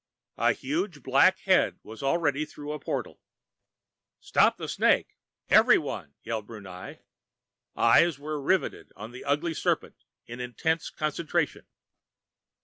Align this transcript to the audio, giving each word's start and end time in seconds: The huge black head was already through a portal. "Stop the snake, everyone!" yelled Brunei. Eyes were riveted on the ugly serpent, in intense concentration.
The 0.37 0.53
huge 0.53 1.03
black 1.03 1.37
head 1.41 1.79
was 1.83 2.01
already 2.01 2.43
through 2.43 2.71
a 2.71 2.79
portal. 2.79 3.21
"Stop 4.19 4.57
the 4.57 4.67
snake, 4.67 5.15
everyone!" 5.47 6.15
yelled 6.23 6.47
Brunei. 6.47 7.01
Eyes 7.75 8.17
were 8.17 8.41
riveted 8.41 8.91
on 8.95 9.11
the 9.11 9.23
ugly 9.23 9.53
serpent, 9.53 10.03
in 10.25 10.39
intense 10.39 10.89
concentration. 10.89 11.67